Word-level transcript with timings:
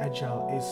agile 0.00 0.48
is 0.56 0.66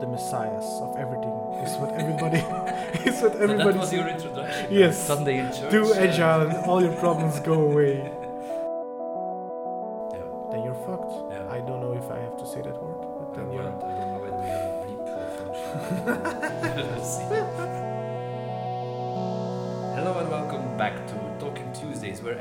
the 0.00 0.06
messiahs 0.08 0.80
of 0.82 0.96
everything. 0.98 1.32
Is 1.62 1.76
what 1.78 1.92
everybody. 1.94 2.38
is 3.08 3.22
what 3.22 3.32
So 3.34 3.38
everybody. 3.38 3.72
that 3.72 3.76
was 3.78 3.92
your 3.92 4.08
introduction. 4.08 4.66
Yes. 4.70 4.98
Sunday 4.98 5.38
in 5.38 5.52
church. 5.52 5.70
Do 5.70 5.94
agile 5.94 6.48
and 6.48 6.56
all 6.66 6.82
your 6.82 6.94
problems 6.96 7.38
go 7.40 7.54
away. 7.70 8.10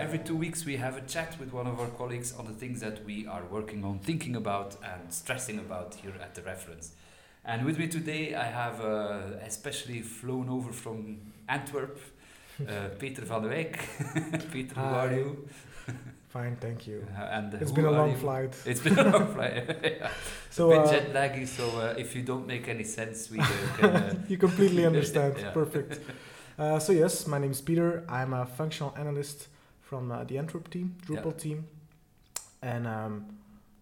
Every 0.02 0.18
two 0.18 0.36
weeks 0.36 0.66
we 0.66 0.78
have 0.78 0.98
a 0.98 1.02
chat 1.02 1.40
with 1.40 1.54
one 1.54 1.68
of 1.68 1.80
our 1.80 1.88
colleagues 1.90 2.34
on 2.34 2.46
the 2.46 2.54
things 2.54 2.80
that 2.80 3.06
we 3.06 3.28
are 3.28 3.44
working 3.52 3.86
on, 3.86 4.00
thinking 4.00 4.36
about, 4.36 4.76
and 4.84 5.14
stressing 5.14 5.60
about 5.60 5.94
here 5.94 6.14
at 6.20 6.34
the 6.34 6.42
reference. 6.42 6.94
And 7.46 7.66
with 7.66 7.78
me 7.78 7.88
today, 7.88 8.34
I 8.34 8.46
have 8.46 8.82
uh, 8.82 9.46
especially 9.46 10.02
flown 10.02 10.50
over 10.50 10.72
from 10.72 11.18
Antwerp, 11.48 12.00
uh, 12.68 12.90
Peter 13.00 13.24
van 13.26 13.44
der 13.44 13.50
Wijk. 13.50 13.78
Peter, 14.52 14.74
who 14.74 14.82
are 14.82 15.14
you? 15.14 15.48
Fine, 16.30 16.56
thank 16.56 16.88
you. 16.88 17.06
Uh, 17.16 17.38
and 17.38 17.54
It's 17.54 17.72
been 17.72 17.86
a 17.86 17.92
long 17.92 18.12
you? 18.12 18.18
flight. 18.18 18.56
It's 18.66 18.80
been 18.80 18.98
a 18.98 19.04
long 19.04 19.28
flight. 19.36 19.78
yeah. 19.84 20.10
So 20.50 20.72
a 20.72 20.80
bit 20.80 20.88
uh, 20.88 20.92
jet 20.92 21.14
laggy, 21.14 21.48
so 21.48 21.66
uh, 21.80 21.94
if 21.98 22.16
you 22.16 22.24
don't 22.24 22.48
make 22.48 22.68
any 22.68 22.86
sense, 22.86 23.30
we 23.30 23.40
uh, 23.40 23.48
can. 23.78 24.26
You 24.28 24.38
completely 24.38 24.86
understand. 24.86 25.36
Yeah. 25.38 25.52
Perfect. 25.52 26.00
Uh, 26.58 26.80
so 26.80 26.92
yes, 26.92 27.28
my 27.28 27.38
name 27.38 27.52
is 27.52 27.62
Peter. 27.62 28.04
I'm 28.08 28.34
a 28.34 28.46
functional 28.46 28.96
analyst 28.98 29.48
from 29.92 30.10
uh, 30.10 30.24
the 30.24 30.38
Antwerp 30.38 30.70
team, 30.70 30.96
Drupal 31.06 31.34
Yeah. 31.34 31.44
team, 31.46 31.68
and 32.62 32.88
um, 32.88 33.26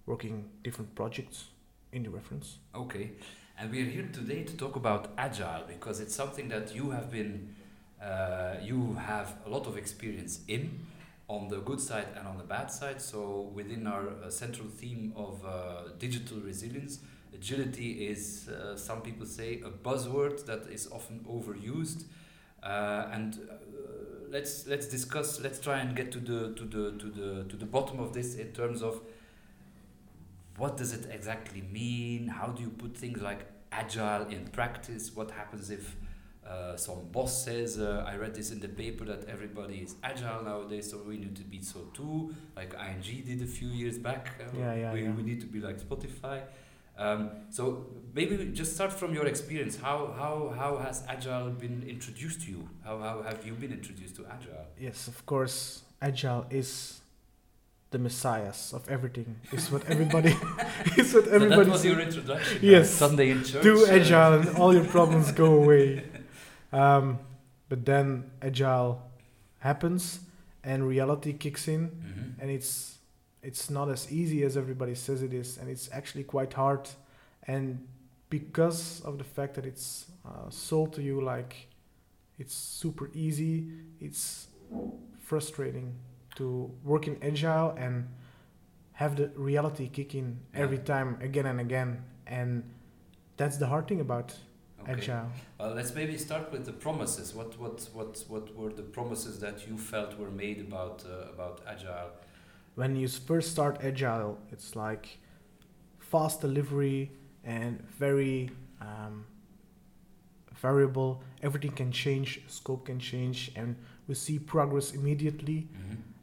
working 0.07 0.49
different 0.63 0.95
projects 0.95 1.49
in 1.91 2.01
the 2.01 2.09
reference. 2.09 2.57
Okay, 2.73 3.11
and 3.59 3.69
we 3.71 3.83
are 3.83 3.89
here 3.95 4.09
today 4.11 4.43
to 4.43 4.57
talk 4.57 4.75
about 4.75 5.09
agile 5.19 5.65
because 5.67 5.99
it's 5.99 6.15
something 6.15 6.49
that 6.49 6.73
you 6.73 6.89
have 6.89 7.11
been, 7.11 7.53
uh, 8.01 8.55
you 8.59 8.95
have 8.95 9.35
a 9.45 9.49
lot 9.49 9.67
of 9.67 9.77
experience 9.77 10.39
in, 10.47 10.79
on 11.27 11.47
the 11.47 11.59
good 11.59 11.79
side 11.79 12.07
and 12.17 12.27
on 12.27 12.37
the 12.39 12.43
bad 12.55 12.71
side. 12.71 12.99
So 12.99 13.51
within 13.53 13.85
our 13.85 14.05
uh, 14.09 14.31
central 14.31 14.67
theme 14.67 15.13
of 15.15 15.45
uh, 15.45 15.89
digital 15.99 16.39
resilience, 16.39 17.01
agility 17.35 18.07
is 18.07 18.49
uh, 18.49 18.75
some 18.75 19.01
people 19.03 19.27
say 19.27 19.61
a 19.63 19.69
buzzword 19.69 20.43
that 20.47 20.61
is 20.71 20.89
often 20.91 21.19
overused, 21.29 22.05
uh, 22.63 23.13
and. 23.13 23.37
Let's 24.29 24.67
let's 24.67 24.87
discuss. 24.87 25.39
Let's 25.39 25.59
try 25.59 25.79
and 25.79 25.95
get 25.95 26.11
to 26.11 26.19
the 26.19 26.53
to 26.55 26.63
the 26.65 26.91
to 26.99 27.05
the 27.09 27.43
to 27.49 27.55
the 27.55 27.65
bottom 27.65 27.99
of 27.99 28.13
this 28.13 28.35
in 28.35 28.51
terms 28.53 28.81
of 28.81 29.01
what 30.57 30.77
does 30.77 30.91
it 30.93 31.07
exactly 31.11 31.61
mean? 31.71 32.27
How 32.27 32.47
do 32.47 32.61
you 32.61 32.69
put 32.69 32.95
things 32.95 33.21
like 33.21 33.45
agile 33.71 34.27
in 34.27 34.47
practice? 34.47 35.15
What 35.15 35.31
happens 35.31 35.69
if 35.71 35.95
uh, 36.45 36.75
some 36.75 37.07
boss 37.11 37.45
says, 37.45 37.77
uh, 37.79 38.03
I 38.07 38.15
read 38.17 38.33
this 38.35 38.51
in 38.51 38.59
the 38.59 38.67
paper 38.67 39.05
that 39.05 39.29
everybody 39.29 39.75
is 39.75 39.95
agile 40.03 40.43
nowadays, 40.43 40.89
so 40.91 40.97
we 41.07 41.17
need 41.17 41.35
to 41.35 41.43
be 41.43 41.61
so 41.61 41.79
too, 41.93 42.35
like 42.55 42.73
ING 42.73 43.23
did 43.25 43.41
a 43.41 43.45
few 43.45 43.69
years 43.69 43.97
back. 43.97 44.31
uh, 44.41 44.57
Yeah, 44.57 44.73
yeah, 44.73 44.93
we, 44.93 45.03
yeah. 45.03 45.11
we 45.11 45.23
need 45.23 45.39
to 45.41 45.47
be 45.47 45.59
like 45.59 45.79
Spotify. 45.79 46.41
Um, 46.99 47.31
so 47.49 47.85
maybe 48.13 48.51
just 48.53 48.75
start 48.75 48.91
from 48.91 49.13
your 49.13 49.25
experience. 49.25 49.77
How, 49.77 50.13
how, 50.17 50.53
how 50.55 50.77
has 50.77 51.03
agile 51.07 51.49
been 51.49 51.83
introduced 51.87 52.41
to 52.41 52.51
you? 52.51 52.69
How, 52.83 52.99
how 52.99 53.23
have 53.23 53.45
you 53.45 53.53
been 53.53 53.71
introduced 53.71 54.17
to 54.17 54.25
agile? 54.25 54.65
Yes, 54.77 55.07
of 55.07 55.25
course, 55.25 55.83
agile 56.01 56.45
is 56.49 56.99
the 57.91 57.97
messiahs 57.97 58.73
of 58.73 58.87
everything. 58.89 59.37
Is 59.51 59.71
what 59.71 59.89
everybody. 59.89 60.29
is 60.97 61.13
what 61.13 61.25
So 61.25 61.39
that 61.39 61.67
was 61.67 61.85
your 61.85 61.99
introduction. 61.99 62.59
Yes. 62.61 62.89
Sunday 62.89 63.31
in 63.31 63.43
church. 63.43 63.63
Do 63.63 63.85
uh, 63.85 63.91
agile 63.91 64.33
and 64.39 64.57
all 64.57 64.73
your 64.73 64.85
problems 64.85 65.31
go 65.31 65.53
away. 65.63 66.03
Um, 66.71 67.19
but 67.69 67.85
then 67.85 68.29
agile 68.41 69.01
happens 69.59 70.19
and 70.63 70.87
reality 70.87 71.33
kicks 71.33 71.67
in, 71.67 71.89
mhm. 71.89 72.41
and 72.41 72.51
it's 72.51 72.98
it's 73.41 73.69
not 73.69 73.89
as 73.89 74.11
easy 74.11 74.43
as 74.43 74.57
everybody 74.57 74.95
says 74.95 75.21
it 75.23 75.33
is, 75.33 75.57
and 75.57 75.69
it's 75.69 75.89
actually 75.91 76.23
quite 76.23 76.53
hard. 76.53 76.89
And 77.43 77.87
because 78.29 79.01
of 79.01 79.17
the 79.17 79.23
fact 79.23 79.55
that 79.55 79.65
it's 79.65 80.07
uh, 80.25 80.49
sold 80.49 80.93
to 80.93 81.01
you 81.01 81.21
like 81.21 81.67
it's 82.37 82.53
super 82.53 83.09
easy, 83.13 83.67
it's 83.99 84.47
frustrating 85.19 85.95
to 86.35 86.71
work 86.83 87.07
in 87.07 87.17
agile 87.21 87.71
and 87.77 88.07
have 88.93 89.15
the 89.15 89.29
reality 89.35 89.87
kick 89.87 90.15
in 90.15 90.39
every 90.53 90.77
time 90.77 91.17
again 91.21 91.45
and 91.45 91.59
again 91.59 92.03
and 92.27 92.63
that's 93.37 93.57
the 93.57 93.67
hard 93.67 93.87
thing 93.87 94.01
about 94.01 94.33
Okay. 94.81 94.93
agile 94.93 95.29
Well, 95.59 95.73
let's 95.73 95.93
maybe 95.93 96.17
start 96.17 96.51
with 96.53 96.65
the 96.65 96.71
promises. 96.71 97.35
What 97.35 97.59
what 97.59 97.89
what 97.93 98.23
what 98.29 98.55
were 98.55 98.71
the 98.71 98.87
promises 98.97 99.39
that 99.41 99.67
you 99.67 99.77
felt 99.77 100.17
were 100.17 100.31
made 100.31 100.59
about 100.61 101.03
uh, 101.05 101.33
about 101.33 101.61
agile? 101.67 102.11
When 102.79 102.95
you 103.01 103.07
first 103.29 103.51
start 103.55 103.77
agile 103.89 104.37
it's 104.53 104.75
like 104.75 105.05
fast 106.11 106.41
delivery 106.41 107.11
and 107.43 107.81
very 108.03 108.49
um, 108.81 109.25
variable 110.55 111.21
everything 111.41 111.71
can 111.71 111.91
change 111.91 112.41
scope 112.47 112.85
can 112.85 112.99
change 112.99 113.51
and 113.55 113.75
we 114.07 114.15
see 114.15 114.37
progress 114.39 114.91
immediately 114.93 115.67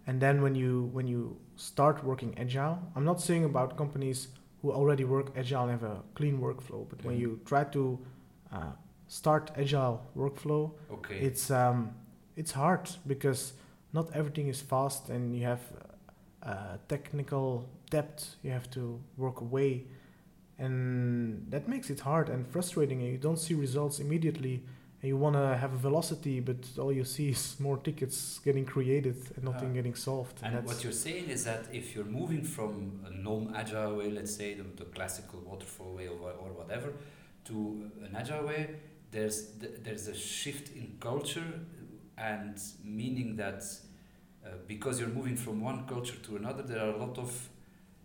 and 0.08 0.20
then 0.20 0.42
when 0.42 0.54
you 0.54 0.90
when 0.96 1.06
you 1.06 1.36
start 1.56 2.02
working 2.04 2.32
agile 2.38 2.78
i'm 2.94 3.04
not 3.04 3.20
saying 3.20 3.44
about 3.44 3.76
companies 3.76 4.28
who 4.62 4.72
already 4.72 5.04
work 5.04 5.30
agile 5.36 5.62
and 5.62 5.70
have 5.70 5.82
a 5.82 5.96
clean 6.14 6.38
workflow 6.46 6.80
but 6.90 7.04
when 7.04 7.16
Mhm. 7.16 7.20
you 7.24 7.40
try 7.44 7.64
to 7.76 7.82
uh, 8.52 8.72
start 9.08 9.50
agile 9.56 9.96
workflow 10.16 10.62
Okay. 10.96 11.18
it's 11.28 11.50
um 11.50 11.78
it's 12.36 12.52
hard 12.52 12.84
because 13.06 13.42
not 13.98 14.06
everything 14.20 14.48
is 14.54 14.60
fast 14.60 15.08
and 15.08 15.34
you 15.36 15.44
have 15.52 15.62
uh, 16.46 16.76
technical 16.88 17.46
depth 17.90 18.36
you 18.44 18.50
have 18.58 18.68
to 18.70 18.82
work 19.16 19.40
away 19.40 19.72
and 20.58 21.44
that 21.50 21.68
makes 21.68 21.90
it 21.90 22.00
hard 22.00 22.28
and 22.28 22.46
frustrating 22.46 23.00
and 23.02 23.10
you 23.12 23.18
don't 23.18 23.38
see 23.38 23.54
results 23.54 23.98
immediately 24.00 24.62
and 25.02 25.08
you 25.10 25.16
want 25.16 25.34
to 25.36 25.56
have 25.62 25.72
a 25.74 25.76
velocity 25.76 26.40
but 26.40 26.56
all 26.78 26.92
you 26.92 27.04
see 27.04 27.28
is 27.30 27.56
more 27.60 27.76
tickets 27.76 28.40
getting 28.44 28.64
created 28.64 29.16
and 29.36 29.44
nothing 29.44 29.70
Ah. 29.70 29.74
getting 29.74 29.94
solved 29.94 30.36
and 30.42 30.54
that's 30.56 30.66
what 30.72 30.82
you're 30.84 30.92
saying 31.08 31.28
is 31.28 31.44
that 31.44 31.62
if 31.72 31.94
you're 31.94 32.04
moving 32.20 32.42
from 32.56 33.00
a 33.06 33.10
non-agile 33.10 33.96
way, 33.96 34.10
let's 34.10 34.34
say 34.34 34.54
the, 34.54 34.64
the 34.82 34.84
classical 34.96 35.40
waterfall 35.50 35.92
way 35.94 36.08
or, 36.08 36.18
or 36.44 36.50
whatever, 36.60 36.92
to 37.44 37.54
an 38.06 38.12
agile 38.16 38.44
way, 38.46 38.62
there's 39.10 39.38
th- 39.60 39.76
there's 39.84 40.06
a 40.08 40.14
shift 40.14 40.66
in 40.74 40.86
culture, 41.00 41.50
and 42.18 42.58
meaning 42.82 43.36
that 43.36 43.62
uh, 44.46 44.50
because 44.66 45.00
you're 45.00 45.08
moving 45.08 45.36
from 45.36 45.60
one 45.60 45.86
culture 45.86 46.16
to 46.22 46.36
another, 46.36 46.62
there 46.62 46.78
are 46.80 46.90
a 46.90 46.96
lot 46.96 47.18
of, 47.18 47.48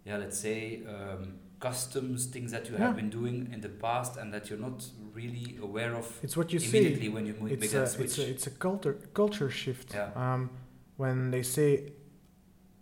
yeah, 0.05 0.17
let's 0.17 0.39
say, 0.39 0.81
um, 0.87 1.35
customs 1.59 2.25
things 2.25 2.51
that 2.51 2.67
you 2.69 2.75
have 2.75 2.95
been 2.95 3.09
doing 3.11 3.47
in 3.53 3.61
the 3.61 3.69
past 3.69 4.17
and 4.17 4.33
that 4.33 4.49
you're 4.49 4.57
not 4.59 4.83
really 5.13 5.57
aware 5.61 5.93
of 5.95 6.07
it's 6.23 6.35
what 6.35 6.51
you 6.51 6.57
immediately 6.59 7.01
see 7.03 7.09
when 7.09 7.25
you 7.27 7.35
mo- 7.39 7.45
make 7.45 7.63
it's 7.63 7.71
that 7.73 7.83
a, 7.83 7.87
switch. 7.87 8.05
it's 8.07 8.17
a 8.17 8.29
it's 8.29 8.47
a 8.47 8.49
culture 8.49 8.93
culture 9.13 9.47
shift 9.49 9.93
Yeah. 9.93 10.09
um, 10.15 10.49
when 10.97 11.29
they 11.29 11.43
say 11.43 11.91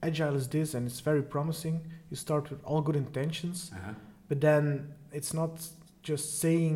agile 0.02 0.36
is 0.36 0.48
this 0.48 0.74
and 0.76 0.88
it's 0.88 1.02
very 1.02 1.22
promising 1.22 1.82
you 2.10 2.16
start 2.16 2.50
with 2.50 2.62
all 2.64 2.82
good 2.82 2.96
intentions 2.96 3.70
uh-huh. 3.74 3.92
but 4.30 4.40
then 4.40 4.94
it's 5.12 5.34
not 5.34 5.60
just 6.02 6.40
saying 6.40 6.76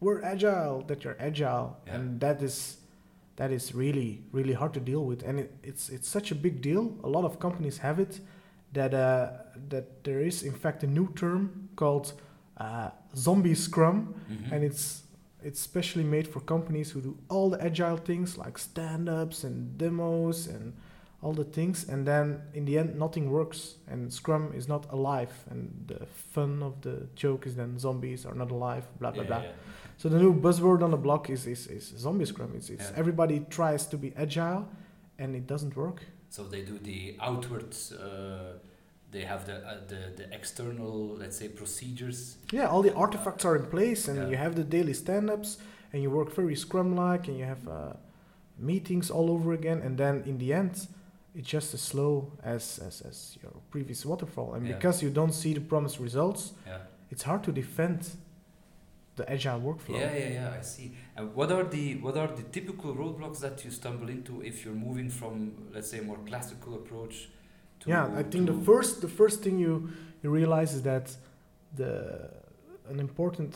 we're 0.00 0.22
agile 0.22 0.82
that 0.88 1.04
you're 1.04 1.16
agile 1.20 1.76
Yeah. 1.86 1.94
and 1.94 2.20
that 2.20 2.42
is 2.42 2.78
that 3.38 3.50
is 3.50 3.74
really 3.74 4.10
really 4.32 4.54
hard 4.54 4.72
to 4.74 4.80
deal 4.80 5.04
with. 5.10 5.22
And 5.28 5.38
it, 5.38 5.50
it's 5.62 5.88
it's 5.90 6.08
such 6.08 6.30
a 6.32 6.34
big 6.34 6.60
deal. 6.60 6.82
A 7.04 7.08
lot 7.08 7.24
of 7.24 7.38
companies 7.38 7.78
have 7.78 7.98
it 8.02 8.20
that 8.72 8.92
uh, 8.92 9.28
that 9.70 9.84
there 10.04 10.20
is 10.26 10.42
in 10.42 10.52
fact 10.54 10.82
a 10.84 10.86
new 10.86 11.08
term 11.14 11.68
called 11.76 12.12
uh, 12.60 12.90
zombie 13.16 13.54
scrum. 13.56 14.14
Mhm. 14.30 14.52
and 14.52 14.64
it's 14.64 15.02
it's 15.48 15.60
specially 15.60 16.04
made 16.04 16.26
for 16.26 16.40
companies 16.44 16.90
who 16.94 17.00
do 17.00 17.16
all 17.28 17.50
the 17.50 17.60
agile 17.64 17.96
things 17.96 18.36
like 18.36 18.58
stand-ups 18.58 19.44
and 19.44 19.78
demos 19.78 20.48
and 20.48 20.72
all 21.22 21.32
the 21.32 21.44
things. 21.44 21.88
And 21.88 22.04
then 22.06 22.40
in 22.54 22.64
the 22.64 22.76
end 22.78 22.98
nothing 22.98 23.30
works 23.30 23.76
and 23.90 24.12
scrum 24.12 24.52
is 24.56 24.66
not 24.68 24.86
alive. 24.92 25.32
And 25.50 25.70
the 25.86 26.06
fun 26.34 26.62
of 26.62 26.72
the 26.80 27.06
joke 27.14 27.46
is 27.48 27.54
then 27.54 27.78
zombies 27.78 28.26
are 28.26 28.34
not 28.34 28.50
alive 28.50 28.84
blah 29.00 29.12
blah 29.12 29.22
Yeah, 29.22 29.28
blah. 29.28 29.42
yeah. 29.42 29.52
So 30.00 30.08
the 30.08 30.18
new 30.18 30.32
buzzword 30.44 30.80
on 30.82 30.90
the 30.90 30.96
block 31.06 31.28
is 31.30 31.46
is, 31.46 31.66
is 31.76 31.84
zombie 32.04 32.24
scrum 32.26 32.50
it's, 32.58 32.70
it's 32.70 32.88
Yeah. 32.90 33.00
everybody 33.02 33.36
tries 33.58 33.86
to 33.92 33.96
be 34.04 34.08
agile 34.24 34.62
and 35.18 35.34
it 35.34 35.46
doesn't 35.52 35.74
work 35.76 36.00
So 36.30 36.42
they 36.54 36.62
do 36.72 36.76
the 36.90 37.00
outward. 37.28 37.70
Uh, 37.92 38.58
they 39.14 39.24
have 39.32 39.42
the, 39.50 39.56
uh, 39.70 39.70
the 39.92 40.00
the 40.20 40.26
external, 40.38 40.92
let's 41.22 41.36
say, 41.40 41.48
procedures. 41.60 42.18
yeah 42.58 42.66
all 42.72 42.82
the 42.88 42.94
artifacts 43.04 43.44
are 43.48 43.56
in 43.60 43.66
place 43.76 44.02
and 44.10 44.16
Yeah. 44.18 44.30
you 44.32 44.36
have 44.44 44.54
the 44.60 44.64
daily 44.76 44.94
stand-ups 44.94 45.50
and 45.92 45.98
you 46.02 46.10
work 46.18 46.30
very 46.40 46.56
scrum 46.64 46.88
like 47.06 47.22
and 47.30 47.36
you 47.40 47.46
have 47.54 47.64
uh, 47.68 47.92
meetings 48.58 49.10
all 49.10 49.28
over 49.30 49.52
again 49.52 49.78
and 49.86 49.96
then 49.98 50.22
in 50.26 50.38
the 50.38 50.52
end 50.52 50.86
it's 51.34 51.48
just 51.56 51.74
as 51.74 51.80
slow 51.80 52.12
as, 52.42 52.78
as, 52.88 53.00
as 53.02 53.38
your 53.42 53.52
previous 53.70 54.04
waterfall. 54.04 54.54
And 54.54 54.66
Yeah. 54.66 54.74
because 54.76 55.02
you 55.04 55.10
don't 55.10 55.32
see 55.42 55.52
the 55.54 55.60
promised 55.60 55.98
results, 56.00 56.42
Yeah. 56.66 56.78
it's 57.12 57.22
hard 57.22 57.42
to 57.44 57.52
defend 57.52 58.00
the 59.18 59.24
agile 59.30 59.60
workflow. 59.68 59.98
Yeah, 60.00 60.14
yeah, 60.22 60.28
yeah. 60.38 60.58
I 60.58 60.62
see. 60.62 60.86
And 61.16 61.24
what 61.38 61.50
are 61.56 61.64
the 61.76 61.84
what 62.04 62.16
are 62.22 62.30
the 62.40 62.44
typical 62.56 62.90
roadblocks 63.02 63.40
that 63.40 63.56
you 63.64 63.70
stumble 63.70 64.08
into 64.16 64.32
if 64.50 64.64
you're 64.64 64.80
moving 64.88 65.10
from, 65.10 65.34
let's 65.74 65.90
say, 65.90 65.98
a 65.98 66.02
more 66.10 66.20
classical 66.30 66.72
approach 66.80 67.14
to? 67.80 67.90
yeah, 67.90 68.06
I 68.20 68.22
think 68.30 68.46
the 68.46 68.58
first 68.70 68.92
the 69.06 69.08
first 69.20 69.42
thing 69.44 69.58
you 69.58 69.74
you 70.22 70.30
realize 70.40 70.70
is 70.78 70.82
that 70.82 71.06
the 71.80 71.92
an 72.92 72.98
important 73.00 73.52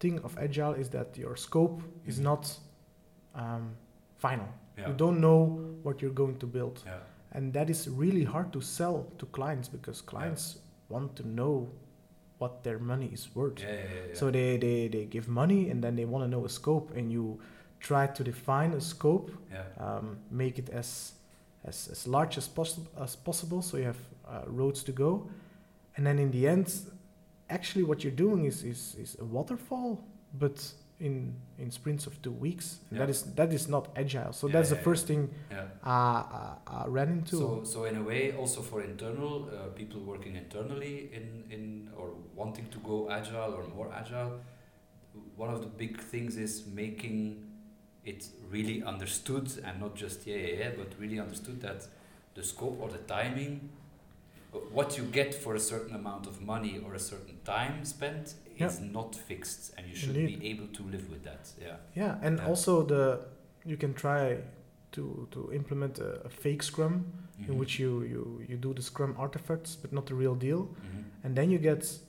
thing 0.00 0.18
of 0.24 0.36
agile 0.38 0.74
is 0.82 0.88
that 0.90 1.16
your 1.16 1.36
scope 1.36 1.78
is 2.10 2.18
Mhm. 2.18 2.22
not 2.30 2.42
um, 3.34 3.64
final. 4.16 4.48
Yeah. 4.78 4.88
You 4.88 4.94
don't 5.04 5.20
know 5.20 5.40
what 5.84 6.00
you're 6.02 6.14
going 6.22 6.36
to 6.38 6.46
build, 6.46 6.76
Yeah. 6.86 6.98
and 7.36 7.52
that 7.52 7.68
is 7.70 7.88
really 8.02 8.24
hard 8.24 8.48
to 8.52 8.60
sell 8.60 8.96
to 9.18 9.26
clients 9.26 9.68
because 9.76 9.98
clients 10.12 10.44
want 10.88 11.16
to 11.16 11.22
know 11.38 11.68
what 12.38 12.62
their 12.62 12.78
money 12.78 13.10
is 13.12 13.28
worth. 13.34 13.60
Yeah, 13.60 13.72
yeah, 13.72 13.80
yeah. 14.08 14.14
So 14.14 14.30
they, 14.30 14.56
they, 14.58 14.88
they 14.88 15.04
give 15.04 15.28
money 15.28 15.70
and 15.70 15.82
then 15.82 15.96
they 15.96 16.04
want 16.04 16.24
to 16.24 16.28
know 16.28 16.44
a 16.44 16.48
scope, 16.48 16.92
and 16.96 17.10
you 17.10 17.40
try 17.80 18.06
to 18.06 18.24
define 18.24 18.72
a 18.72 18.80
scope 18.80 19.30
um, 19.78 20.18
make 20.30 20.58
it 20.58 20.68
as 20.70 21.12
as, 21.64 21.88
as 21.88 22.06
large 22.06 22.38
as 22.38 22.48
possible 22.48 22.88
as 23.02 23.16
possible 23.16 23.60
so 23.62 23.76
you 23.76 23.84
have 23.84 23.98
uh, 24.28 24.42
roads 24.46 24.82
to 24.82 24.92
go 24.92 25.28
and 25.96 26.06
then 26.06 26.18
in 26.18 26.30
the 26.30 26.48
end 26.48 26.72
actually 27.50 27.84
what 27.84 28.02
you're 28.02 28.12
doing 28.12 28.44
is 28.44 28.62
is, 28.64 28.96
is 28.98 29.16
a 29.20 29.24
waterfall 29.24 30.02
but 30.38 30.72
in 31.00 31.34
in 31.58 31.70
sprints 31.70 32.06
of 32.06 32.20
two 32.22 32.32
weeks 32.32 32.78
and 32.90 32.98
that 33.00 33.08
Yeah. 33.08 33.10
is 33.10 33.22
that 33.34 33.52
is 33.52 33.68
not 33.68 33.88
agile 33.96 34.32
so 34.32 34.46
Yeah, 34.46 34.52
that's 34.54 34.70
yeah, 34.70 34.76
the 34.76 34.82
first 34.82 35.06
thing 35.06 35.28
yeah. 35.50 35.64
uh, 35.84 35.90
uh, 35.90 36.84
I 36.84 36.86
ran 36.88 37.08
into 37.10 37.36
So, 37.36 37.64
so 37.64 37.84
in 37.84 37.96
a 37.96 38.02
way, 38.02 38.32
also 38.32 38.62
for 38.62 38.82
internal 38.82 39.48
uh, 39.48 39.68
people 39.74 40.00
working 40.00 40.36
internally 40.36 41.10
in, 41.12 41.44
in 41.50 41.90
or 41.98 42.08
wanting 42.34 42.66
to 42.70 42.78
go 42.78 43.10
agile 43.10 43.52
or 43.58 43.62
more 43.76 43.90
agile, 43.92 44.40
one 45.36 45.50
of 45.54 45.60
the 45.60 45.66
big 45.66 45.98
things 46.00 46.36
is 46.36 46.66
making 46.66 47.42
it 48.04 48.28
really 48.50 48.82
understood 48.82 49.46
and 49.64 49.80
not 49.80 49.94
just 49.96 50.26
yeah 50.26 50.36
yeah 50.36 50.58
yeah, 50.62 50.70
but 50.78 50.88
really 50.98 51.18
understood 51.20 51.60
that 51.60 51.80
the 52.34 52.42
scope 52.42 52.76
or 52.80 52.88
the 52.88 52.98
timing, 53.16 53.54
uh, 53.60 53.68
what 54.72 54.96
you 54.98 55.04
get 55.04 55.34
for 55.34 55.54
a 55.54 55.60
certain 55.60 55.94
amount 55.94 56.26
of 56.26 56.40
money 56.40 56.80
or 56.84 56.94
a 56.94 56.98
certain 56.98 57.38
time 57.44 57.84
spent 57.84 58.34
Yeah. 58.58 58.68
is 58.68 58.80
not 58.80 59.14
fixed, 59.14 59.74
and 59.76 59.86
you 59.88 59.94
should 59.96 60.16
Indeed. 60.16 60.40
be 60.40 60.46
able 60.52 60.68
to 60.78 60.82
live 60.84 61.10
with 61.10 61.22
that. 61.24 61.44
Yeah. 61.60 61.76
yeah 61.94 62.18
and 62.26 62.38
Yeah. 62.38 62.48
also 62.48 62.82
the 62.82 63.20
you 63.64 63.76
can 63.76 63.92
try 63.94 64.38
to 64.92 65.28
to 65.30 65.52
implement 65.52 65.98
a, 65.98 66.10
a 66.24 66.28
fake 66.28 66.62
scrum 66.62 67.04
in 67.38 67.44
Mhm. 67.54 67.58
which 67.60 67.78
you, 67.82 68.02
you 68.12 68.22
you 68.48 68.56
do 68.56 68.72
the 68.74 68.82
scrum 68.82 69.14
artifacts 69.18 69.76
but 69.82 69.92
not 69.92 70.06
the 70.06 70.14
real 70.14 70.34
deal 70.34 70.60
Mhm. 70.60 71.04
and 71.24 71.36
then 71.36 71.50
you 71.50 71.58
get 71.58 72.00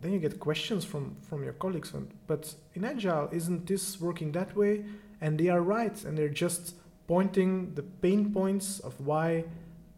then 0.00 0.12
you 0.12 0.20
get 0.20 0.38
questions 0.38 0.84
from 0.84 1.16
from 1.28 1.42
your 1.42 1.54
colleagues 1.54 1.94
and, 1.94 2.06
but 2.26 2.56
in 2.74 2.84
agile 2.84 3.28
isn't 3.32 3.66
this 3.66 4.00
working 4.00 4.32
that 4.32 4.54
way 4.56 4.84
and 5.20 5.38
they 5.38 5.48
are 5.50 5.62
right 5.62 6.04
and 6.04 6.18
they're 6.18 6.36
just 6.46 6.74
pointing 7.06 7.74
the 7.74 7.82
pain 8.02 8.32
points 8.32 8.80
of 8.80 8.94
why 9.00 9.44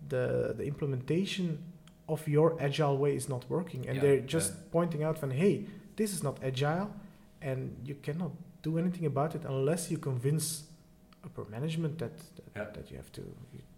the 0.09 0.55
the 0.59 0.65
implementation 0.65 1.59
of 2.09 2.27
your 2.29 2.57
agile 2.61 2.97
way 2.99 3.15
is 3.17 3.29
not 3.29 3.45
working 3.51 3.87
and 3.89 3.97
Yeah, 3.97 4.03
they're 4.03 4.21
just 4.37 4.51
yeah. 4.53 4.61
pointing 4.73 5.03
out 5.05 5.19
from 5.19 5.31
hey 5.31 5.67
this 5.97 6.13
is 6.13 6.23
not 6.23 6.37
agile 6.43 6.89
and 7.43 7.59
you 7.85 7.95
cannot 8.03 8.33
do 8.63 8.79
anything 8.79 9.07
about 9.07 9.35
it 9.35 9.43
unless 9.45 9.91
you 9.91 9.99
convince 9.99 10.65
upper 11.25 11.45
management 11.51 11.99
that 11.99 12.17
that, 12.37 12.45
Yeah. 12.57 12.71
that 12.77 12.91
you 12.91 12.97
have 12.97 13.11
to 13.13 13.23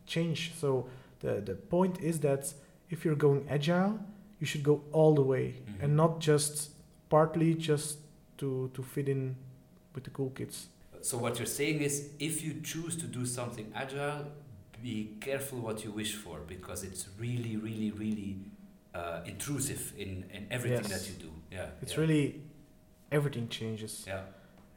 change 0.06 0.52
so 0.60 0.86
the 1.20 1.40
the 1.40 1.54
point 1.54 2.00
is 2.00 2.20
that 2.20 2.54
if 2.90 3.04
you're 3.04 3.20
going 3.26 3.46
agile 3.48 3.98
you 4.40 4.46
should 4.46 4.62
go 4.64 4.82
all 4.92 5.14
the 5.14 5.22
way 5.32 5.46
Mhm. 5.54 5.82
and 5.82 5.96
not 5.96 6.20
just 6.20 6.70
partly 7.08 7.54
just 7.54 7.98
to 8.40 8.68
to 8.74 8.82
fit 8.82 9.08
in 9.08 9.36
with 9.94 10.04
the 10.04 10.10
cool 10.10 10.30
kids 10.30 10.68
So 11.00 11.16
what 11.16 11.38
you're 11.38 11.54
saying 11.62 11.80
is, 11.88 11.94
if 12.18 12.42
you 12.44 12.52
choose 12.72 12.94
to 13.02 13.06
do 13.18 13.24
something 13.24 13.66
agile, 13.82 14.20
be 14.82 15.16
careful 15.20 15.58
what 15.60 15.84
you 15.84 15.90
wish 15.90 16.14
for 16.14 16.38
because 16.46 16.84
it's 16.84 17.08
really, 17.18 17.56
really, 17.56 17.90
really 17.90 18.38
uh, 18.94 19.20
intrusive 19.26 19.92
in, 19.96 20.24
in 20.32 20.46
everything 20.50 20.82
Yes. 20.90 20.92
that 21.02 21.08
you 21.08 21.14
do. 21.28 21.32
Yeah. 21.50 21.66
it's 21.82 21.92
yeah, 21.94 22.00
really 22.00 22.42
everything 23.10 23.48
changes 23.48 24.04
Yeah. 24.06 24.20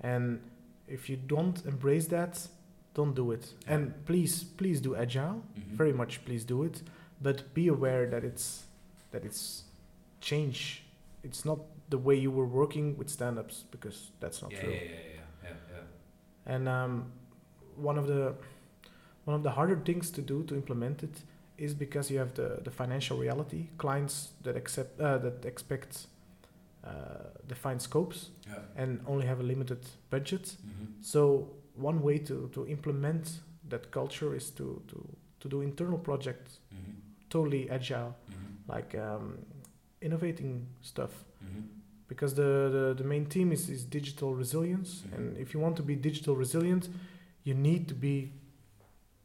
and 0.01 0.39
if 0.87 1.09
you 1.09 1.17
don't 1.17 1.65
embrace 1.65 2.07
that 2.07 2.47
don't 2.93 3.13
do 3.15 3.31
it 3.31 3.53
Yeah. 3.65 3.73
and 3.75 4.05
please 4.05 4.43
please 4.43 4.79
do 4.81 4.95
agile 4.95 5.41
Mhm. 5.57 5.75
very 5.77 5.93
much 5.93 6.23
please 6.25 6.45
do 6.45 6.63
it 6.63 6.81
but 7.21 7.53
be 7.53 7.67
aware 7.67 8.09
that 8.09 8.23
it's 8.23 8.65
that 9.11 9.25
it's 9.25 9.63
change 10.21 10.83
it's 11.23 11.43
not 11.45 11.59
the 11.89 11.97
way 11.97 12.15
you 12.15 12.31
were 12.31 12.47
working 12.47 12.97
with 12.97 13.09
stand-ups 13.09 13.65
because 13.71 14.11
that's 14.21 14.41
not 14.41 14.51
yeah, 14.51 14.61
true 14.61 14.71
yeah, 14.73 14.79
yeah, 14.81 14.89
yeah, 14.89 15.19
yeah, 15.43 15.49
yeah. 15.73 16.53
and 16.55 16.67
um, 16.69 17.11
one 17.75 17.97
of 17.99 18.07
the 18.07 18.33
one 19.25 19.35
of 19.35 19.43
the 19.43 19.51
harder 19.51 19.75
things 19.85 20.11
to 20.11 20.21
do 20.21 20.43
to 20.43 20.55
implement 20.55 21.03
it 21.03 21.23
is 21.57 21.73
because 21.73 22.09
you 22.13 22.19
have 22.19 22.33
the, 22.33 22.59
the 22.63 22.71
financial 22.71 23.17
reality 23.17 23.67
clients 23.77 24.29
that 24.43 24.55
accept 24.55 24.99
uh, 24.99 25.17
that 25.19 25.45
expect 25.45 26.07
uh, 26.83 26.89
defined 27.47 27.81
scopes 27.81 28.29
Yeah. 28.47 28.57
and 28.75 28.99
only 29.07 29.25
have 29.27 29.39
a 29.39 29.43
limited 29.43 29.79
budget 30.09 30.55
Mhm. 30.65 30.87
so 31.01 31.47
one 31.75 32.01
way 32.01 32.17
to, 32.19 32.49
to 32.53 32.65
implement 32.67 33.41
that 33.69 33.91
culture 33.91 34.35
is 34.35 34.49
to, 34.51 34.81
to, 34.87 34.97
to 35.39 35.49
do 35.49 35.61
internal 35.61 35.97
projects 35.99 36.59
Mhm. 36.73 36.95
totally 37.29 37.69
agile 37.69 38.15
Mhm. 38.29 38.73
like 38.75 38.97
um, 38.97 39.37
innovating 40.01 40.65
stuff 40.81 41.11
Mhm. 41.43 41.63
because 42.07 42.33
the, 42.35 42.69
the, 42.71 42.93
the 42.97 43.03
main 43.03 43.25
theme 43.25 43.51
is, 43.53 43.69
is 43.69 43.83
digital 43.85 44.33
resilience 44.35 45.03
Mhm. 45.05 45.15
and 45.17 45.37
if 45.37 45.53
you 45.53 45.59
want 45.61 45.75
to 45.77 45.83
be 45.83 45.95
digital 45.95 46.35
resilient 46.35 46.89
you 47.43 47.53
need 47.53 47.87
to 47.87 47.93
be 47.95 48.31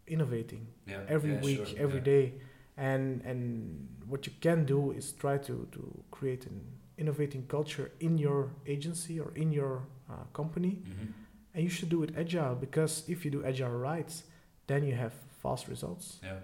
innovating 0.06 0.67
Yeah. 0.87 1.03
every 1.08 1.32
yeah, 1.35 1.43
week 1.44 1.67
sure, 1.67 1.79
every 1.79 2.00
day, 2.00 2.32
and 2.76 3.23
and 3.25 3.88
what 4.08 4.26
you 4.26 4.32
can 4.41 4.64
do 4.64 4.93
is 4.93 5.12
try 5.12 5.38
to, 5.38 5.67
to 5.73 6.05
create 6.11 6.47
an 6.47 6.61
innovating 6.99 7.47
culture 7.49 7.91
in 8.00 8.19
your 8.19 8.50
agency 8.67 9.20
or 9.20 9.32
in 9.35 9.53
your 9.53 9.82
uh, 10.11 10.25
company 10.32 10.82
Mhm. 10.85 11.12
and 11.55 11.62
you 11.64 11.69
should 11.70 11.88
do 11.91 12.03
it 12.03 12.11
agile 12.17 12.55
because 12.55 13.05
if 13.08 13.25
you 13.25 13.31
do 13.31 13.44
agile 13.44 13.70
right 13.91 14.23
then 14.67 14.82
you 14.85 14.94
have 14.94 15.12
fast 15.43 15.69
results 15.69 16.20
Yeah. 16.23 16.41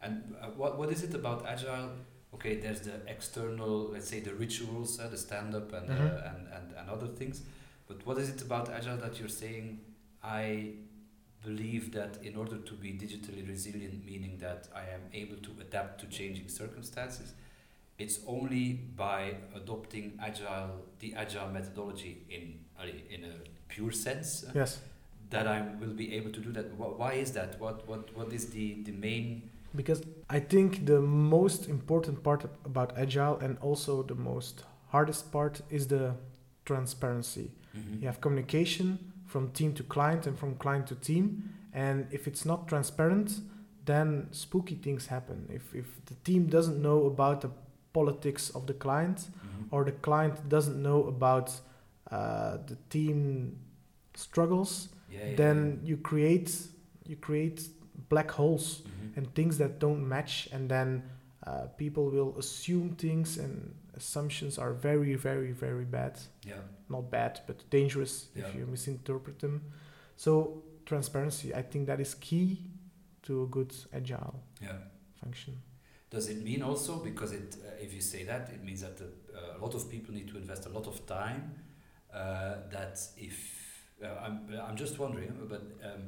And 0.00 0.34
uh, 0.40 0.48
what 0.60 0.76
what 0.78 0.90
is 0.92 1.02
it 1.02 1.14
about 1.14 1.46
agile? 1.46 1.88
Okay, 2.34 2.56
there's 2.60 2.80
the 2.80 2.96
external, 3.06 3.90
let's 3.92 4.08
say 4.08 4.20
the 4.20 4.34
rituals, 4.34 4.98
uh, 5.00 5.08
the 5.08 5.16
stand 5.16 5.54
up 5.54 5.72
and, 5.72 5.88
uh, 5.90 6.30
and 6.30 6.40
and 6.56 6.66
and 6.78 6.90
other 6.90 7.06
things. 7.20 7.42
But 7.88 8.04
what 8.06 8.18
is 8.18 8.28
it 8.28 8.42
about 8.42 8.68
agile 8.68 8.98
that 8.98 9.18
you're 9.18 9.28
saying? 9.42 9.80
I 10.22 10.74
believe 11.44 11.92
that 11.92 12.18
in 12.22 12.36
order 12.36 12.56
to 12.56 12.74
be 12.74 12.92
digitally 12.92 13.46
resilient, 13.48 14.04
meaning 14.04 14.38
that 14.38 14.68
I 14.74 14.80
am 14.96 15.02
able 15.12 15.36
to 15.36 15.50
adapt 15.60 16.00
to 16.00 16.06
changing 16.06 16.48
circumstances, 16.48 17.34
it's 17.98 18.18
only 18.26 18.72
by 18.96 19.36
adopting 19.54 20.18
agile, 20.20 20.70
the 20.98 21.14
agile 21.14 21.48
methodology 21.48 22.22
in 22.30 22.58
uh, 22.78 22.86
in 23.14 23.24
a 23.24 23.34
pure 23.68 23.92
sense, 23.92 24.44
uh, 24.44 24.52
yes 24.54 24.80
that 25.30 25.46
I 25.46 25.62
will 25.80 25.94
be 25.94 26.14
able 26.14 26.30
to 26.32 26.40
do 26.40 26.52
that. 26.52 26.66
Why 26.76 27.12
is 27.14 27.32
that? 27.32 27.58
What 27.60 27.88
what 27.88 28.14
what 28.16 28.32
is 28.32 28.50
the 28.50 28.82
the 28.84 28.92
main 28.92 29.50
because 29.76 30.02
i 30.30 30.38
think 30.38 30.86
the 30.86 31.00
most 31.00 31.68
important 31.68 32.22
part 32.22 32.44
about 32.64 32.92
agile 32.96 33.36
and 33.38 33.58
also 33.60 34.02
the 34.02 34.14
most 34.14 34.62
hardest 34.90 35.32
part 35.32 35.60
is 35.70 35.88
the 35.88 36.14
transparency 36.64 37.50
Mhm. 37.76 38.00
you 38.00 38.06
have 38.06 38.20
communication 38.20 38.98
from 39.34 39.48
team 39.50 39.72
to 39.74 39.82
client 39.82 40.26
and 40.28 40.38
from 40.38 40.54
client 40.64 40.86
to 40.86 40.94
team 40.94 41.24
and 41.72 42.06
if 42.12 42.28
it's 42.28 42.44
not 42.44 42.68
transparent 42.68 43.40
then 43.84 44.28
spooky 44.30 44.76
things 44.76 45.06
happen 45.08 45.38
if, 45.58 45.74
if 45.74 45.86
the 46.06 46.14
team 46.28 46.46
doesn't 46.46 46.80
know 46.80 47.06
about 47.06 47.40
the 47.40 47.50
politics 47.92 48.50
of 48.54 48.62
the 48.66 48.74
client 48.84 49.18
Mhm. 49.18 49.66
or 49.72 49.84
the 49.84 49.96
client 50.06 50.34
doesn't 50.48 50.80
know 50.88 51.00
about 51.14 51.48
uh, 52.16 52.58
the 52.70 52.76
team 52.94 53.18
struggles 54.14 54.88
Yeah, 55.10 55.18
yeah, 55.30 55.36
then 55.36 55.80
you 55.88 55.96
create 56.10 56.50
you 57.10 57.16
create 57.16 57.58
black 58.08 58.30
holes 58.30 58.66
yeah. 58.66 58.90
Mhm. 58.90 59.16
and 59.16 59.34
things 59.34 59.58
that 59.58 59.72
don't 59.80 60.02
match 60.08 60.48
and 60.54 60.68
then 60.68 61.02
uh, 61.46 61.66
people 61.76 62.04
will 62.16 62.32
assume 62.38 62.94
things 62.96 63.38
and 63.38 63.74
assumptions 63.96 64.58
are 64.58 64.72
very 64.72 65.14
very 65.14 65.52
very 65.52 65.84
bad 65.84 66.18
yeah, 66.46 66.54
not 66.88 67.10
bad 67.10 67.40
but 67.46 67.68
dangerous 67.70 68.28
Yeah. 68.34 68.48
if 68.48 68.54
you 68.54 68.66
misinterpret 68.66 69.38
them 69.38 69.62
so 70.16 70.62
transparency 70.86 71.54
i 71.54 71.62
think 71.62 71.86
that 71.86 72.00
is 72.00 72.14
key 72.14 72.58
to 73.22 73.42
a 73.42 73.46
good 73.46 73.74
agile 73.92 74.34
yeah. 74.60 74.78
function 75.20 75.54
Does 76.10 76.28
it 76.28 76.42
mean 76.44 76.62
also 76.62 76.92
because 77.10 77.32
it, 77.34 77.56
uh, 77.56 77.84
if 77.84 77.92
you 77.92 78.00
say 78.00 78.24
that, 78.24 78.42
it 78.56 78.62
means 78.62 78.80
that 78.82 78.96
the, 78.96 79.08
uh, 79.34 79.58
a 79.58 79.60
lot 79.64 79.74
of 79.74 79.82
people 79.90 80.14
need 80.14 80.28
to 80.32 80.36
invest 80.36 80.66
a 80.66 80.72
lot 80.78 80.86
of 80.86 80.96
time. 81.06 81.42
Uh, 82.12 82.70
that 82.70 82.96
if 83.16 83.36
uh, 84.00 84.24
I'm, 84.24 84.36
I'm 84.66 84.76
just 84.76 84.98
wondering, 84.98 85.32
but 85.48 85.62
um, 85.88 86.02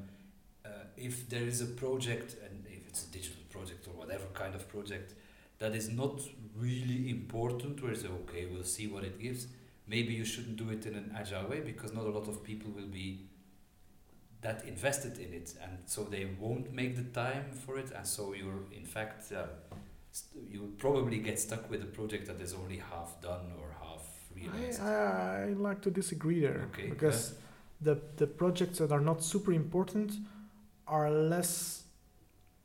uh, 0.64 0.68
if 0.96 1.28
there 1.28 1.46
is 1.52 1.60
a 1.60 1.66
project 1.84 2.36
and 2.44 2.54
if 2.76 2.86
it's 2.88 3.02
a 3.06 3.10
digital 3.18 3.42
project 3.50 3.88
or 3.88 3.94
whatever 4.00 4.26
kind 4.42 4.54
of 4.54 4.62
project 4.68 5.14
that 5.58 5.74
is 5.74 5.88
not 5.88 6.20
really 6.56 7.10
important, 7.10 7.82
where 7.82 7.92
you 7.92 7.98
say, 7.98 8.08
okay, 8.08 8.46
we'll 8.46 8.64
see 8.64 8.86
what 8.86 9.04
it 9.04 9.18
gives. 9.18 9.46
Maybe 9.86 10.12
you 10.14 10.24
shouldn't 10.24 10.56
do 10.56 10.70
it 10.70 10.84
in 10.86 10.94
an 10.94 11.14
agile 11.16 11.48
way 11.48 11.60
because 11.60 11.92
not 11.92 12.04
a 12.04 12.10
lot 12.10 12.28
of 12.28 12.42
people 12.42 12.70
will 12.72 12.86
be 12.88 13.26
that 14.42 14.64
invested 14.66 15.18
in 15.18 15.32
it, 15.32 15.54
and 15.62 15.78
so 15.86 16.04
they 16.04 16.28
won't 16.38 16.72
make 16.72 16.96
the 16.96 17.04
time 17.20 17.46
for 17.52 17.78
it, 17.78 17.90
and 17.96 18.06
so 18.06 18.32
you're 18.34 18.64
in 18.76 18.84
fact 18.84 19.32
uh, 19.32 19.44
st- 20.12 20.44
you 20.52 20.72
probably 20.78 21.18
get 21.18 21.38
stuck 21.40 21.68
with 21.70 21.82
a 21.82 21.86
project 21.86 22.26
that 22.26 22.40
is 22.40 22.52
only 22.54 22.76
half 22.78 23.20
done 23.22 23.52
or 23.60 23.74
half 23.80 24.04
realized. 24.34 24.80
I, 24.82 25.48
I, 25.48 25.52
like 25.54 25.80
to 25.82 25.90
disagree 25.90 26.40
there 26.40 26.66
Okay, 26.72 26.88
because 26.88 27.34
the 27.80 27.98
the 28.16 28.26
projects 28.26 28.78
that 28.78 28.92
are 28.92 29.00
not 29.00 29.22
super 29.24 29.52
important 29.52 30.12
are 30.86 31.10
less 31.10 31.84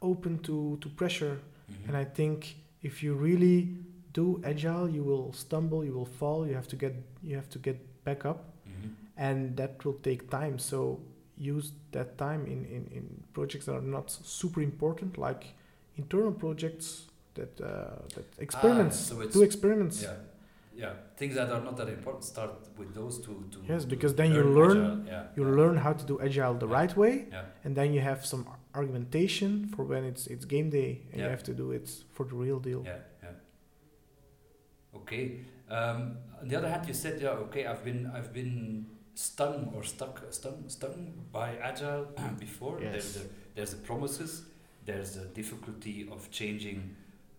open 0.02 0.40
to, 0.40 0.78
to 0.82 0.90
pressure 0.90 1.40
Mhm. 1.72 1.88
and 1.88 1.98
I 1.98 2.04
think 2.06 2.56
if 2.84 3.04
you 3.04 3.14
really 3.14 3.58
do 4.14 4.42
agile 4.44 4.90
you 4.90 5.04
will 5.04 5.32
stumble 5.34 5.84
you 5.86 5.94
will 5.94 6.06
fall 6.20 6.48
you 6.48 6.54
have 6.56 6.68
to 6.68 6.76
get 6.76 6.94
you 7.24 7.36
have 7.36 7.50
to 7.50 7.60
get 7.60 7.78
back 8.04 8.26
up 8.26 8.40
Mhm. 8.68 8.90
and 9.18 9.58
that 9.58 9.86
will 9.86 10.00
take 10.10 10.22
time 10.30 10.58
so 10.60 11.00
use 11.38 11.72
that 11.92 12.18
time 12.18 12.46
in, 12.46 12.66
in, 12.66 12.84
in 12.98 13.24
projects 13.34 13.66
that 13.66 13.76
are 13.76 13.82
not 13.98 14.10
super 14.12 14.62
important 14.62 15.18
like 15.18 15.44
internal 15.98 16.32
projects 16.32 17.08
that 17.36 17.52
uh, 17.62 17.68
that 18.16 18.26
experiments 18.40 18.98
Ah, 19.12 19.16
so 19.16 19.28
do 19.40 19.42
experiments 19.44 20.02
Yeah, 20.04 20.16
yeah. 20.84 20.94
Things 21.18 21.36
that 21.36 21.50
are 21.56 21.62
not 21.68 21.76
that 21.78 21.90
important. 21.98 22.24
Start 22.24 22.52
with 22.80 22.94
those 22.94 23.16
to. 23.26 23.32
to 23.54 23.58
Yes, 23.74 23.86
because 23.86 24.14
then 24.16 24.30
you 24.38 24.44
learn 24.44 24.56
learn- 24.56 25.02
agile. 25.02 25.08
Yeah. 25.14 25.38
you 25.38 25.44
learn 25.60 25.78
how 25.86 25.94
to 25.94 26.06
do 26.12 26.16
agile 26.28 26.56
the 26.64 26.68
Yeah. 26.68 26.80
right 26.80 26.94
way 26.98 27.14
Yeah. 27.32 27.46
and 27.66 27.72
then 27.76 27.94
you 27.96 28.02
have 28.02 28.20
some 28.26 28.44
argumentation 28.74 29.68
for 29.75 29.84
when 29.84 30.04
it's 30.04 30.28
it's 30.28 30.46
game 30.46 30.70
day 30.70 31.01
and 31.12 31.22
you 31.22 31.28
have 31.28 31.44
to 31.44 31.54
do 31.54 31.72
it 31.72 31.90
for 32.13 32.25
the 32.25 32.36
real 32.36 32.60
deal 32.60 32.84
Yeah. 32.86 32.98
Yeah. 33.24 33.30
Okay. 34.96 35.40
Um, 35.70 36.18
on 36.42 36.48
the 36.50 36.56
other 36.58 36.70
hand, 36.70 36.88
you 36.88 36.94
said, 36.94 37.22
yeah, 37.22 37.30
okay, 37.48 37.66
I've 37.66 37.84
been, 37.86 38.12
I've 38.13 38.34
been 38.34 38.86
stung 39.13 39.72
or 39.75 39.84
stuck, 39.84 40.22
stung, 40.32 40.63
stung 40.68 41.13
by 41.32 41.56
agile 41.62 42.08
before. 42.40 42.80
There's 42.80 42.94
Yes. 42.94 43.13
the, 43.13 43.30
there's 43.56 43.72
the 43.72 43.78
promises. 43.78 44.44
There's 44.86 45.12
the 45.16 45.25
difficulty 45.25 46.10
of 46.12 46.30
changing 46.32 46.96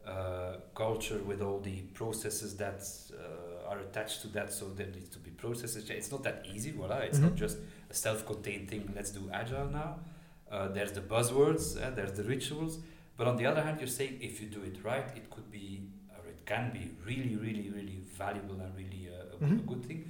uh, 0.06 0.54
culture 0.74 1.18
with 1.18 1.42
all 1.42 1.60
the 1.60 1.82
processes 1.94 2.56
that 2.56 2.80
uh, 3.12 3.68
are 3.70 3.80
attached 3.80 4.22
to 4.22 4.28
that. 4.28 4.52
So 4.52 4.64
there 4.70 4.86
needs 4.86 5.10
to 5.10 5.18
be 5.18 5.30
processes. 5.30 5.90
It's 5.90 6.10
not 6.10 6.22
that 6.22 6.46
easy. 6.54 6.70
Voila! 6.70 6.98
It's 6.98 7.18
not 7.18 7.32
Mhm. 7.32 7.36
just 7.44 7.58
a 7.90 7.94
self-contained 7.94 8.68
thing. 8.70 8.92
Let's 8.96 9.10
do 9.10 9.28
agile 9.32 9.68
now. 9.70 9.98
Uh, 10.52 10.68
there's 10.68 10.92
the 10.92 11.00
buzzwords. 11.00 11.64
Uh, 11.82 11.90
there's 11.96 12.12
the 12.12 12.24
rituals. 12.24 12.78
But 13.16 13.26
on 13.26 13.36
the 13.36 13.46
other 13.46 13.62
hand, 13.62 13.80
you're 13.80 13.88
saying 14.00 14.18
if 14.20 14.40
you 14.40 14.48
do 14.48 14.62
it 14.62 14.76
right, 14.84 15.08
it 15.16 15.30
could 15.30 15.50
be 15.50 15.66
or 16.16 16.28
it 16.28 16.44
can 16.46 16.70
be 16.72 16.90
really, 17.06 17.36
really, 17.36 17.70
really 17.70 17.98
valuable 18.22 18.60
and 18.60 18.74
really 18.76 19.08
uh, 19.10 19.34
a, 19.34 19.38
good- 19.38 19.50
a 19.58 19.62
Mhm. 19.62 19.66
good 19.66 19.84
thing. 19.88 20.04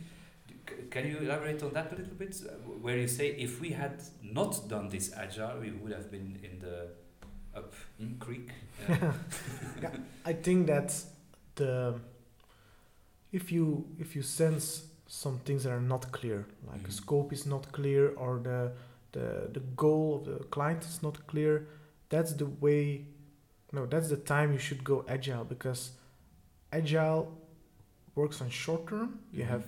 C- 0.69 0.75
Can 0.91 1.07
you 1.11 1.19
elaborate 1.19 1.63
on 1.63 1.73
that 1.75 1.93
a 1.93 1.97
little 1.97 2.15
bit? 2.15 2.35
Uh, 2.45 2.53
where 2.85 2.99
you 2.99 3.09
say 3.09 3.29
if 3.47 3.61
we 3.61 3.71
had 3.71 3.97
not 4.23 4.69
done 4.69 4.89
this 4.89 5.13
agile, 5.25 5.61
we 5.61 5.71
would 5.71 5.93
have 5.93 6.11
been 6.11 6.39
in 6.43 6.59
the 6.59 6.89
up 7.55 7.73
mm, 8.01 8.19
creek. 8.19 8.49
Uh, 8.89 9.89
I 10.25 10.33
think 10.33 10.67
that 10.69 10.89
the 11.57 11.95
if 13.33 13.51
you 13.53 13.85
if 13.99 14.15
you 14.17 14.23
sense 14.23 14.85
some 15.07 15.39
things 15.45 15.65
that 15.65 15.73
are 15.73 15.81
not 15.95 16.11
clear, 16.13 16.47
like 16.71 16.83
Mhm. 16.83 16.89
a 16.89 16.93
scope 16.93 17.33
is 17.33 17.47
not 17.47 17.71
clear 17.73 18.11
or 18.17 18.39
the 18.39 18.73
the 19.13 19.49
the 19.53 19.61
goal 19.77 20.17
of 20.17 20.25
the 20.25 20.45
client 20.45 20.85
is 20.85 21.03
not 21.03 21.27
clear, 21.27 21.67
that's 22.09 22.33
the 22.35 22.47
way. 22.47 23.07
No, 23.73 23.87
that's 23.87 24.09
the 24.09 24.17
time 24.35 24.53
you 24.53 24.59
should 24.59 24.83
go 24.85 25.05
agile 25.09 25.45
because 25.45 25.93
agile 26.73 27.27
works 28.15 28.41
on 28.41 28.51
short 28.51 28.87
term. 28.87 29.19
You 29.33 29.45
Mhm. 29.45 29.49
have 29.49 29.65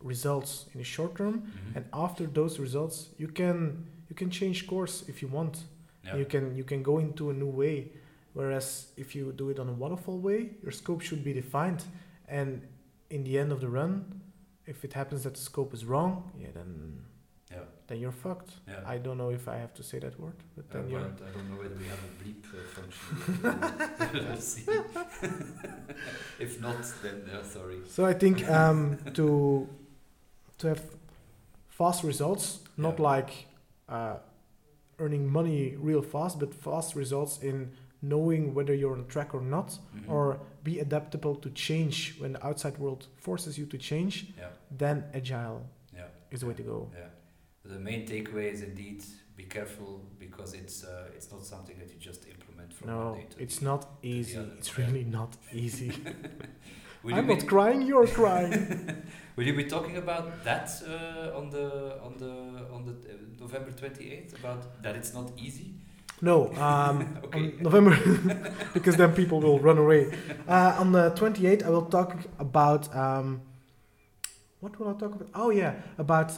results 0.00 0.66
in 0.72 0.78
the 0.78 0.84
short 0.84 1.14
term, 1.16 1.34
mhm. 1.42 1.76
and 1.76 1.84
after 1.92 2.26
those 2.26 2.58
results, 2.58 3.10
you 3.18 3.28
can 3.28 3.86
you 4.10 4.14
can 4.16 4.30
change 4.30 4.66
course 4.66 5.04
if 5.08 5.22
you 5.22 5.28
want. 5.28 5.64
yeah. 6.04 6.16
You 6.16 6.26
can 6.26 6.54
you 6.56 6.64
can 6.64 6.82
go 6.82 6.98
into 6.98 7.30
a 7.30 7.32
new 7.32 7.48
way. 7.62 7.92
Whereas 8.34 8.92
if 8.96 9.14
you 9.16 9.32
do 9.32 9.48
it 9.50 9.58
on 9.58 9.68
a 9.68 9.72
waterfall 9.72 10.18
way, 10.18 10.40
your 10.62 10.72
scope 10.72 11.00
should 11.02 11.22
be 11.24 11.32
defined, 11.32 11.84
and 12.28 12.60
in 13.08 13.24
the 13.24 13.38
end 13.38 13.52
of 13.52 13.60
the 13.60 13.68
run, 13.68 14.20
if 14.66 14.84
it 14.84 14.92
happens 14.92 15.22
that 15.22 15.34
the 15.34 15.40
scope 15.40 15.72
is 15.72 15.84
wrong, 15.86 16.30
yeah, 16.38 16.50
then. 16.52 17.04
Then 17.94 18.00
you're 18.02 18.12
fucked. 18.12 18.50
Yeah. 18.68 18.80
I 18.94 18.98
don't 18.98 19.16
know 19.18 19.30
if 19.30 19.46
I 19.48 19.56
have 19.56 19.72
to 19.74 19.82
say 19.82 19.98
that 20.00 20.18
word, 20.18 20.34
but 20.56 20.64
Uh, 20.70 20.72
then 20.82 20.90
you're. 20.90 21.00
but 21.00 21.22
I 21.28 21.30
don't 21.32 21.48
know 21.50 21.56
whether 21.62 21.76
we 21.76 21.86
have 21.94 22.02
a 22.08 22.12
bleep 22.20 22.44
uh, 22.52 22.56
function. 22.76 24.40
See. 24.40 24.64
if 26.44 26.60
not, 26.60 26.82
then 27.02 27.22
uh, 27.32 27.42
sorry. 27.44 27.78
So 27.88 28.04
I 28.04 28.14
think 28.14 28.48
um, 28.50 28.98
to 29.14 29.68
to 30.58 30.68
have 30.68 30.82
fast 31.68 32.04
results, 32.04 32.60
not 32.76 32.98
Yeah. 32.98 33.16
like 33.16 33.32
uh, 33.88 34.16
earning 34.98 35.28
money 35.32 35.76
real 35.76 36.02
fast, 36.02 36.38
but 36.38 36.54
fast 36.54 36.94
results 36.96 37.38
in 37.42 37.70
knowing 38.02 38.54
whether 38.54 38.74
you're 38.74 38.92
on 38.92 39.06
track 39.06 39.34
or 39.34 39.40
not, 39.40 39.78
Mhm. 39.94 40.08
or 40.08 40.38
be 40.62 40.80
adaptable 40.80 41.34
to 41.36 41.50
change 41.50 41.96
when 42.20 42.32
the 42.32 42.46
outside 42.46 42.76
world 42.78 43.06
forces 43.16 43.56
you 43.58 43.66
to 43.66 43.78
change. 43.78 44.14
yeah, 44.38 44.50
Then 44.78 45.04
agile 45.14 45.60
yeah. 45.96 46.06
is 46.30 46.40
the 46.40 46.46
way 46.46 46.54
to 46.54 46.62
go. 46.62 46.90
The 47.64 47.78
main 47.78 48.06
takeaway 48.06 48.52
is 48.52 48.62
indeed 48.62 49.02
be 49.36 49.44
careful 49.44 50.02
because 50.18 50.54
it's 50.54 50.84
uh, 50.84 51.08
it's 51.16 51.30
not 51.32 51.44
something 51.44 51.78
that 51.78 51.88
you 51.90 51.96
just 51.98 52.26
implement 52.28 52.72
from 52.72 52.88
one 52.88 52.96
No, 52.96 53.14
day 53.14 53.26
to 53.30 53.42
it's 53.42 53.60
not 53.62 53.88
easy. 54.02 54.38
It's 54.58 54.70
yeah. 54.78 54.84
really 54.84 55.04
not 55.04 55.36
easy. 55.52 55.92
I'm 57.12 57.26
not 57.26 57.46
crying. 57.46 57.82
You're 57.82 58.06
crying. 58.06 59.02
will 59.36 59.44
you 59.46 59.54
be 59.54 59.64
talking 59.64 59.96
about 59.96 60.44
that 60.44 60.70
uh, 60.86 61.36
on 61.38 61.50
the 61.50 61.98
on 62.02 62.16
the 62.18 62.32
on 62.72 62.84
the 62.86 62.92
uh, 62.92 63.16
November 63.40 63.72
twenty 63.72 64.12
eighth 64.12 64.38
about 64.38 64.82
that 64.82 64.94
it's 64.96 65.12
not 65.12 65.32
easy? 65.36 65.74
No, 66.22 66.54
um, 66.56 67.18
Okay. 67.24 67.54
November, 67.60 67.96
because 68.72 68.96
then 68.96 69.12
people 69.12 69.40
will 69.40 69.58
run 69.58 69.78
away. 69.78 70.16
Uh, 70.48 70.76
on 70.78 70.92
the 70.92 71.10
28th, 71.10 71.64
I 71.64 71.68
will 71.70 71.86
talk 71.86 72.16
about 72.38 72.94
um, 72.94 73.42
what 74.60 74.78
will 74.78 74.88
I 74.88 74.92
talk 74.92 75.14
about? 75.16 75.28
Oh 75.34 75.50
yeah, 75.50 75.74
about 75.98 76.32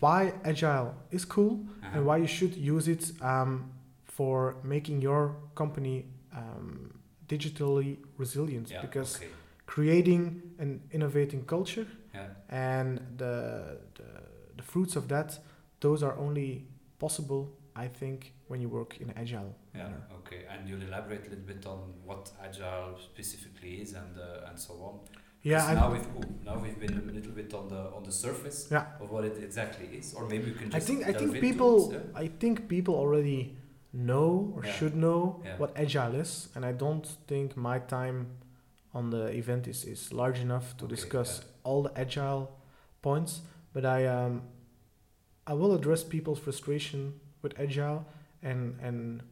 why 0.00 0.32
agile 0.44 0.94
is 1.10 1.24
cool 1.24 1.52
Uh-huh. 1.82 1.96
and 1.96 2.06
why 2.06 2.16
you 2.18 2.26
should 2.26 2.54
use 2.56 2.88
it 2.88 3.12
um, 3.22 3.70
for 4.04 4.56
making 4.62 5.02
your 5.02 5.34
company 5.54 6.04
um, 6.36 6.90
digitally 7.28 7.96
resilient. 8.18 8.70
Yeah, 8.70 8.80
because 8.82 9.16
okay. 9.16 9.28
creating 9.66 10.42
an 10.58 10.80
innovating 10.92 11.44
culture 11.46 11.86
Yeah. 12.14 12.28
and 12.48 12.98
the, 13.16 13.78
the 13.94 14.04
the 14.56 14.62
fruits 14.62 14.96
of 14.96 15.06
that, 15.08 15.38
those 15.80 16.02
are 16.06 16.16
only 16.18 16.64
possible, 16.98 17.48
I 17.76 17.88
think, 17.88 18.32
when 18.48 18.60
you 18.60 18.68
work 18.68 19.00
in 19.00 19.10
agile. 19.16 19.54
Yeah. 19.74 19.84
manner. 19.84 20.02
Okay. 20.18 20.40
And 20.50 20.68
you'll 20.68 20.82
elaborate 20.82 21.26
a 21.26 21.30
little 21.30 21.46
bit 21.54 21.66
on 21.66 21.78
what 22.04 22.32
agile 22.42 22.96
specifically 22.98 23.80
is 23.82 23.94
and 23.94 24.16
uh, 24.18 24.48
and 24.50 24.58
so 24.58 24.72
on. 24.74 24.94
Yeah, 25.42 25.72
now 25.74 25.92
we've 25.92 26.06
oh, 26.16 26.22
now 26.44 26.58
we've 26.58 26.78
been 26.80 26.98
a 26.98 27.12
little 27.12 27.32
bit 27.32 27.54
on 27.54 27.68
the 27.68 27.80
on 27.96 28.02
the 28.04 28.12
surface 28.12 28.68
Yeah. 28.70 28.86
of 29.00 29.10
what 29.10 29.24
it 29.24 29.36
exactly 29.42 29.86
is, 29.96 30.14
or 30.14 30.26
maybe 30.26 30.46
we 30.50 30.58
can 30.58 30.74
I 30.74 30.80
think 30.80 31.06
I 31.08 31.12
think 31.12 31.40
people 31.40 31.92
it, 31.92 31.94
yeah? 31.94 32.20
I 32.24 32.28
think 32.40 32.68
people 32.68 32.94
already 32.94 33.56
know 33.92 34.52
or 34.56 34.64
Yeah. 34.64 34.72
should 34.72 34.94
know 34.96 35.42
what 35.58 35.70
agile 35.76 36.14
is, 36.20 36.48
and 36.54 36.64
I 36.64 36.72
don't 36.72 37.06
think 37.26 37.56
my 37.56 37.78
time 37.78 38.26
on 38.92 39.10
the 39.10 39.26
event 39.36 39.66
is, 39.68 39.84
is 39.84 40.12
large 40.12 40.40
enough 40.40 40.76
to 40.78 40.84
Okay, 40.84 40.94
discuss 40.96 41.40
all 41.62 41.82
the 41.82 41.92
agile 41.98 42.48
points. 43.02 43.42
But 43.72 43.84
I 43.84 44.06
um 44.06 44.42
I 45.46 45.54
will 45.54 45.72
address 45.74 46.02
people's 46.04 46.40
frustration 46.40 47.20
with 47.42 47.54
agile 47.58 48.04
and 48.42 48.76
and 48.82 49.22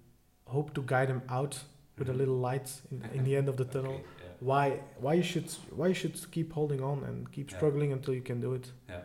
hope 0.47 0.73
to 0.75 0.83
guide 0.83 1.09
them 1.09 1.23
out 1.29 1.65
with 1.99 2.09
a 2.09 2.13
Mhm. 2.13 2.19
little 2.19 2.37
light 2.51 2.81
in, 2.91 3.03
in 3.15 3.25
the 3.25 3.37
end 3.37 3.49
of 3.49 3.57
the 3.57 3.65
tunnel. 3.75 3.95
Okay. 3.95 4.16
Why 4.41 4.81
why 5.01 5.15
you 5.15 5.23
should 5.23 5.51
why 5.71 5.89
you 5.89 5.95
should 5.95 6.17
keep 6.31 6.53
holding 6.53 6.83
on 6.83 7.05
and 7.05 7.31
keep 7.33 7.51
struggling 7.51 7.93
until 7.93 8.15
you 8.15 8.23
can 8.23 8.41
do 8.41 8.55
it. 8.55 8.73
Yeah 8.89 9.01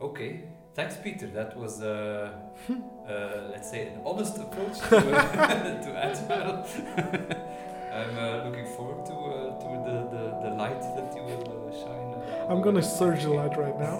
okay, 0.00 0.44
thanks, 0.74 0.96
Peter. 1.02 1.26
That 1.26 1.56
was, 1.56 1.80
uh, 1.82 2.32
uh, 2.70 3.48
let's 3.50 3.70
say, 3.70 3.88
an 3.88 4.00
honest 4.04 4.36
approach 4.36 4.78
to, 4.78 4.96
uh, 4.96 5.82
to 5.84 5.96
Agile. 5.96 6.66
I'm 7.92 8.18
uh, 8.18 8.44
looking 8.44 8.66
forward 8.76 9.06
to, 9.06 9.12
uh, 9.12 9.58
to 9.58 9.68
the, 9.86 9.96
the, 10.14 10.50
the 10.50 10.56
light 10.56 10.82
that 10.82 11.16
you 11.16 11.22
will 11.22 11.46
uh, 11.48 11.72
shine. 11.72 12.14
Uh, 12.14 12.46
I'm 12.50 12.60
gonna 12.62 12.82
surge 12.82 13.22
the 13.22 13.30
light 13.30 13.56
right 13.56 13.78
now. 13.78 13.96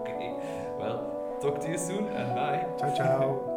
okay, 0.00 0.32
well, 0.78 1.38
talk 1.42 1.60
to 1.60 1.68
you 1.68 1.78
soon 1.78 2.06
and 2.08 2.34
bye. 2.34 2.64
Ciao 2.78 2.94
ciao. 2.94 3.48